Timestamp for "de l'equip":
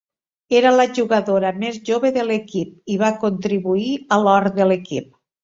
2.15-2.73, 4.59-5.15